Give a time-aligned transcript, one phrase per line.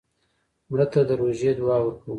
[0.69, 2.09] مړه ته د روژې دعا ورکوو